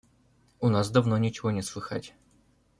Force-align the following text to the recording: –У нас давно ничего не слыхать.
–У 0.59 0.69
нас 0.69 0.89
давно 0.89 1.19
ничего 1.19 1.51
не 1.51 1.61
слыхать. 1.61 2.15